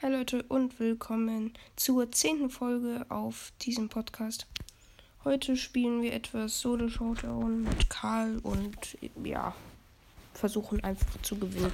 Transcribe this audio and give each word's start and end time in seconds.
Hi 0.00 0.12
Leute 0.12 0.44
und 0.44 0.78
willkommen 0.78 1.54
zur 1.74 2.12
zehnten 2.12 2.50
Folge 2.50 3.04
auf 3.08 3.52
diesem 3.62 3.88
Podcast. 3.88 4.46
Heute 5.24 5.56
spielen 5.56 6.02
wir 6.02 6.12
etwas 6.12 6.60
Solo 6.60 6.88
Showdown 6.88 7.64
mit 7.64 7.90
Karl 7.90 8.38
und 8.44 8.96
ja, 9.24 9.56
versuchen 10.34 10.84
einfach 10.84 11.20
zu 11.22 11.36
gewinnen. 11.36 11.72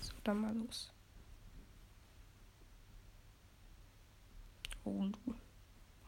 So, 0.00 0.12
dann 0.24 0.40
mal 0.40 0.52
los. 0.56 0.90
Oh, 4.82 5.06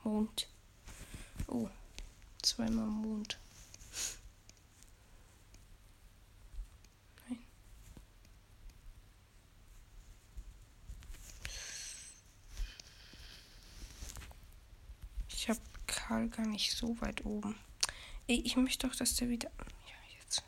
Mond. 0.02 0.48
Oh, 1.46 1.68
zweimal 2.42 2.86
Mond. 2.86 3.38
Karl 15.86 16.28
gar 16.28 16.46
nicht 16.46 16.72
so 16.72 17.00
weit 17.00 17.24
oben. 17.24 17.54
Ich 18.26 18.56
möchte 18.56 18.88
doch, 18.88 18.96
dass 18.96 19.14
der 19.14 19.28
wieder. 19.28 19.50
Ja, 19.86 20.18
jetzt. 20.18 20.44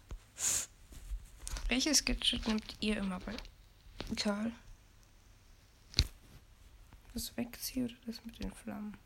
Welches 1.68 2.04
Gadget 2.04 2.46
nimmt 2.48 2.76
ihr 2.80 2.96
immer 2.96 3.20
bei 3.20 3.36
Karl? 4.16 4.52
Das 7.14 7.36
Wegziehen 7.36 7.86
oder 7.86 7.94
das 8.06 8.24
mit 8.24 8.38
den 8.42 8.52
Flammen? 8.52 8.96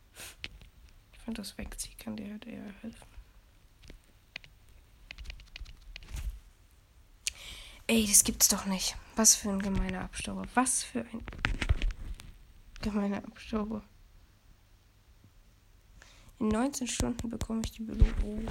Ich 1.13 1.19
finde, 1.21 1.41
das 1.43 1.57
Wegziehen 1.59 1.97
kann 1.99 2.17
dir 2.17 2.31
halt 2.31 2.47
eher 2.47 2.65
helfen. 2.81 3.07
Ey, 7.87 8.07
das 8.07 8.25
gibt's 8.25 8.49
doch 8.49 8.65
nicht. 8.65 8.97
Was 9.17 9.35
für 9.35 9.51
ein 9.51 9.61
gemeiner 9.61 10.03
Abstauber. 10.03 10.47
Was 10.55 10.83
für 10.83 11.01
ein 11.01 11.25
gemeiner 12.81 13.19
Abstauber. 13.19 13.83
In 16.43 16.49
19 16.49 16.89
Stunden 16.89 17.31
bekomme 17.31 17.63
ich 17.65 17.71
die 17.71 17.85
Belohnung. 17.85 18.45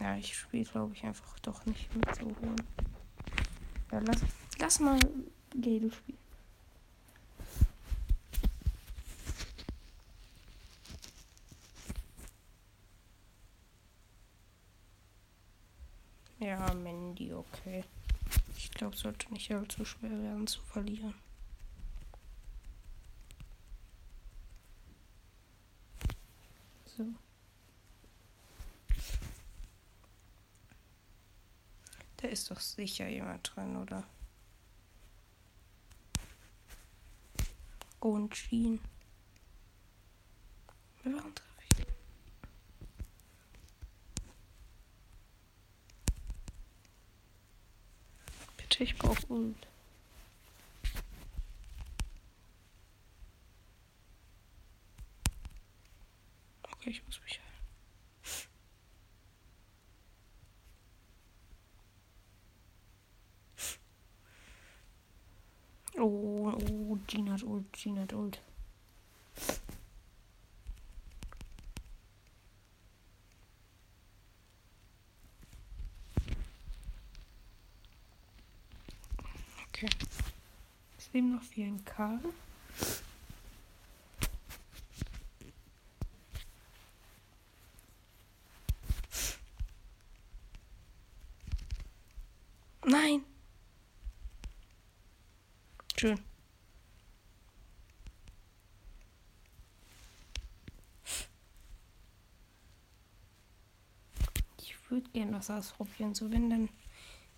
Ja, 0.00 0.16
ich 0.16 0.34
spiele, 0.34 0.64
glaube 0.64 0.94
ich, 0.94 1.04
einfach 1.04 1.38
doch 1.40 1.66
nicht 1.66 1.94
mit 1.94 2.14
so 2.14 2.24
hohen. 2.24 2.56
Ja, 3.92 3.98
lass, 3.98 4.22
lass 4.58 4.80
mal 4.80 4.98
Gale 5.60 5.92
spielen. 5.92 6.18
Ja, 16.38 16.72
Mandy, 16.72 17.34
okay. 17.34 17.84
Ich 18.56 18.70
glaube, 18.70 18.94
es 18.94 19.02
sollte 19.02 19.30
nicht 19.34 19.52
allzu 19.52 19.84
schwer 19.84 20.18
werden 20.22 20.46
zu 20.46 20.62
verlieren. 20.62 21.12
So. 26.98 27.04
Da 32.18 32.28
ist 32.28 32.50
doch 32.50 32.58
sicher 32.60 33.06
jemand 33.08 33.54
drin, 33.54 33.76
oder? 33.76 34.04
Und 38.00 38.32
Jean. 38.34 38.80
Warum 41.04 41.34
treffe 41.34 41.62
ich? 41.70 41.86
Bitte, 48.56 48.84
ich 48.84 48.98
brauche 48.98 49.26
Ult. 49.32 49.66
Okay, 56.62 56.90
ich 56.90 57.04
muss 57.06 57.20
mich. 57.22 57.40
Oh, 66.00 66.97
Gina 67.08 67.32
hat 67.32 67.42
Ult, 67.42 67.72
Gina 67.72 68.02
hat 68.02 68.12
Ult. 68.12 68.38
Okay. 79.68 79.88
Es 80.98 81.10
leben 81.14 81.34
noch 81.34 81.42
vier 81.42 81.68
in 81.68 81.82
Karl. 81.84 82.20
Nein. 92.84 93.24
Schön. 95.96 96.27
Ich 104.88 104.92
würde 104.92 105.10
gerne 105.10 105.34
was 105.34 105.50
ausprobieren, 105.50 106.14
so 106.14 106.30
wenn 106.30 106.48
dann 106.48 106.70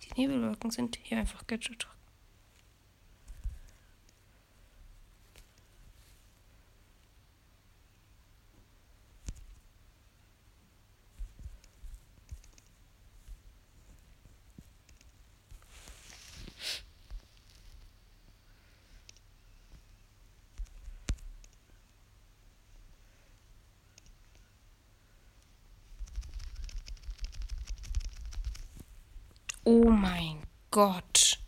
die 0.03 0.21
Nebelwolken 0.21 0.71
sind, 0.71 0.97
hier 1.03 1.17
einfach 1.17 1.45
Gadget 1.47 1.85
Oh 29.63 29.89
mein 29.89 30.41
Gott. 30.71 31.39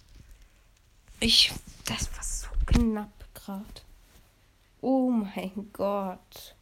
Ich. 1.19 1.51
Das 1.85 2.15
war 2.15 2.23
so 2.23 2.47
knapp 2.65 3.33
gerade. 3.33 3.81
Oh 4.81 5.09
mein 5.09 5.69
Gott. 5.73 6.55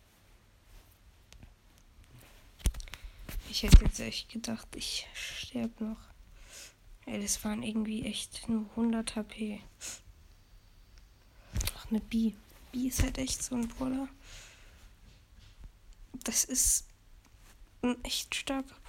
Ich 3.49 3.63
hätte 3.63 3.83
jetzt 3.83 3.99
echt 3.99 4.29
gedacht, 4.29 4.67
ich 4.75 5.07
sterbe 5.13 5.83
noch. 5.83 5.97
Ey, 7.05 7.21
das 7.21 7.43
waren 7.43 7.63
irgendwie 7.63 8.05
echt 8.05 8.47
nur 8.47 8.69
100 8.71 9.15
HP. 9.17 9.61
Ach, 11.75 11.89
eine 11.89 11.99
B. 11.99 12.33
B 12.71 12.87
ist 12.87 13.03
halt 13.03 13.17
echt 13.17 13.43
so 13.43 13.55
ein 13.55 13.67
Brawler. 13.67 14.07
Das 16.23 16.45
ist 16.45 16.85
ein 17.81 18.01
echt 18.05 18.35
starker 18.35 18.80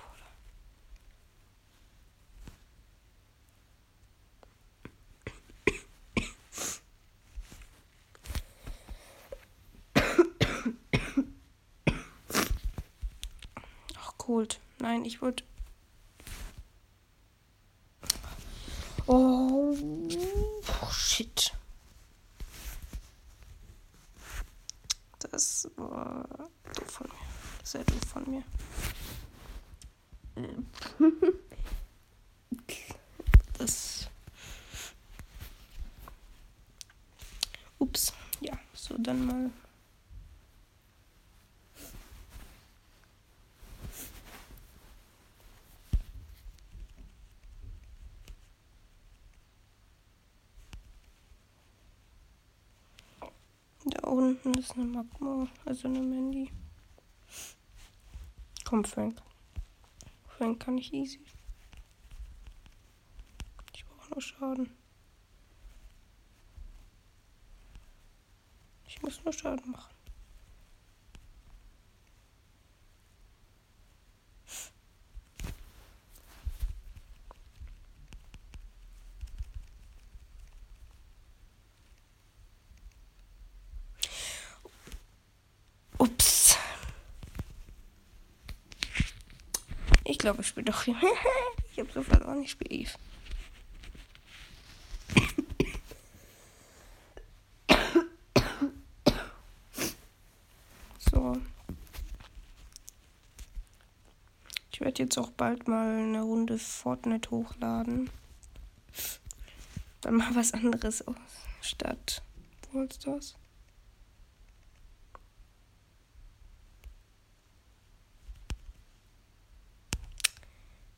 geholt. 14.33 14.59
Nein, 14.79 15.05
ich 15.05 15.21
wollte. 15.21 15.45
Oh, 19.07 19.77
shit. 20.91 21.53
Das 25.19 25.69
war 25.77 26.27
doof 26.75 26.91
von 26.91 27.07
mir. 27.09 27.15
Sehr 27.63 27.85
doof 27.85 28.01
von 28.11 28.31
mir. 28.31 28.43
das. 33.59 34.09
Ups. 37.79 38.15
Ja, 38.41 38.59
so 38.73 38.97
dann 38.97 39.27
mal 39.27 39.51
ist 54.63 54.77
eine 54.77 54.85
Magma, 54.85 55.49
also 55.65 55.89
eine 55.89 56.01
Mandy. 56.01 56.49
Komm, 58.65 58.85
Frank. 58.85 59.21
Frank 60.29 60.63
kann 60.63 60.79
ich 60.79 60.93
easy. 60.93 61.21
Ich 63.75 63.85
brauche 63.85 64.11
nur 64.11 64.23
Schaden. 64.23 64.71
Ich 68.87 69.03
muss 69.03 69.25
nur 69.25 69.33
Schaden 69.33 69.73
machen. 69.73 69.92
Ich 90.13 90.19
glaube, 90.19 90.43
ich 90.43 90.49
spiele 90.49 90.67
doch. 90.67 90.87
ich 91.73 91.79
habe 91.79 91.91
so 91.91 92.03
verloren, 92.03 92.43
ich 92.43 92.51
spiele 92.51 92.71
Eve. 92.71 92.91
So. 100.99 101.41
Ich 104.71 104.81
werde 104.83 105.03
jetzt 105.03 105.17
auch 105.17 105.31
bald 105.31 105.67
mal 105.67 105.97
eine 105.97 106.21
Runde 106.21 106.59
Fortnite 106.59 107.31
hochladen. 107.31 108.11
Dann 110.03 110.17
mal 110.17 110.35
was 110.35 110.53
anderes 110.53 111.09
aus 111.09 111.17
statt 111.63 112.23
Wallstars. 112.73 113.35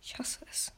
Ich 0.04 0.18
hasse 0.18 0.44
es. 0.50 0.70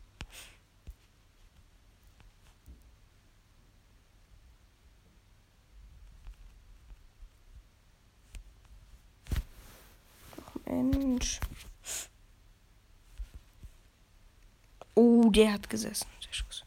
Mensch. 10.67 11.41
Oh, 14.95 15.29
der 15.31 15.55
hat 15.55 15.69
gesessen. 15.69 16.07
Der 16.25 16.33
Schuss. 16.33 16.67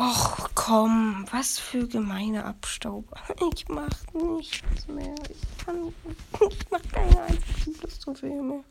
Och, 0.00 0.50
komm, 0.54 1.26
was 1.32 1.58
für 1.58 1.88
gemeine 1.88 2.44
Abstauber. 2.44 3.16
Ich 3.52 3.68
mach 3.68 3.90
nichts 4.12 4.86
mehr. 4.86 5.14
Ich 5.28 5.64
kann. 5.64 5.92
Ich 6.50 6.70
mach 6.70 6.82
keine 6.92 7.22
einzige 7.22 7.80
Lusttrophäe 7.82 8.42
mehr. 8.42 8.62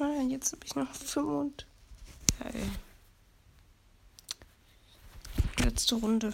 Ah, 0.00 0.22
jetzt 0.26 0.52
habe 0.52 0.64
ich 0.64 0.74
noch 0.74 0.90
5 0.94 1.16
und. 1.16 1.66
Hey. 2.38 2.70
Letzte 5.58 5.96
Runde. 5.96 6.32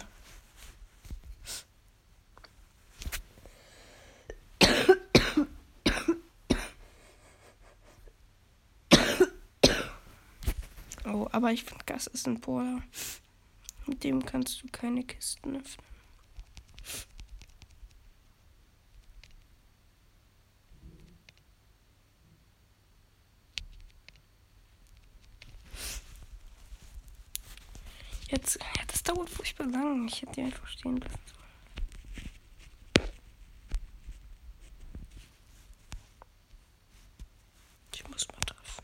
Oh, 11.11 11.27
aber 11.31 11.51
ich 11.51 11.63
finde, 11.63 11.83
Gas 11.85 12.07
ist 12.07 12.27
ein 12.27 12.39
Brawler. 12.39 12.83
Mit 13.87 14.03
dem 14.03 14.23
kannst 14.23 14.61
du 14.61 14.67
keine 14.71 15.03
Kisten 15.03 15.55
öffnen. 15.57 15.85
Jetzt, 28.29 28.59
ja, 28.59 28.83
das 28.87 29.01
dauert 29.01 29.29
furchtbar 29.29 29.65
lang. 29.67 30.07
Ich 30.07 30.21
hätte 30.21 30.33
die 30.33 30.41
einfach 30.41 30.67
stehen 30.67 30.97
lassen 30.97 31.19
sollen. 31.25 31.39
Ich 37.91 38.07
muss 38.07 38.27
mal 38.27 38.39
treffen. 38.45 38.83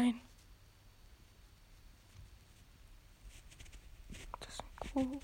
Nein. 0.00 0.20
Das 4.38 4.52
ist 4.52 4.62
ein 4.62 4.76
Kuh. 4.92 5.20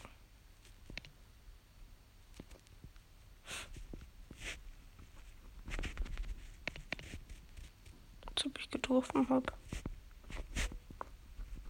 Als 8.27 8.47
ich 8.59 8.71
getroffen 8.71 9.29
habe. 9.29 9.53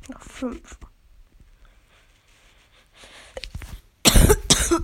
Noch 0.08 0.22
fünf. 0.22 0.78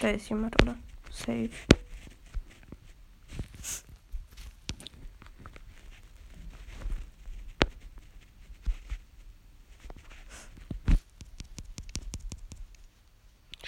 da 0.00 0.08
ist 0.10 0.28
jemand, 0.28 0.62
oder? 0.62 0.76
Safe. 1.10 1.48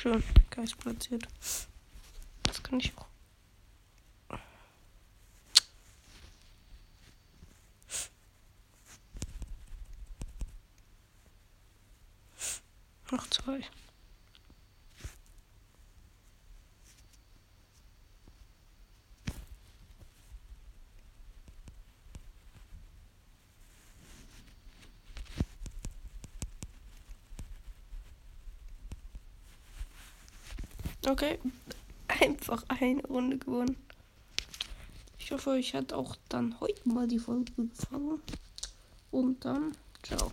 Schön, 0.04 0.22
Geist 0.50 0.76
platziert. 0.76 1.26
Das 2.42 2.62
kann 2.62 2.78
ich 2.78 2.92
auch. 2.98 3.06
Noch 13.10 13.30
zwei. 13.30 13.60
Okay, 31.06 31.38
einfach 32.08 32.64
eine 32.68 33.02
Runde 33.02 33.36
gewonnen. 33.36 33.76
Ich 35.18 35.32
hoffe, 35.32 35.50
euch 35.50 35.74
hat 35.74 35.92
auch 35.92 36.16
dann 36.28 36.58
heute 36.60 36.88
mal 36.88 37.06
die 37.06 37.18
Folge 37.18 37.52
gefallen. 37.56 38.20
Und 39.10 39.44
dann, 39.44 39.72
ciao. 40.02 40.32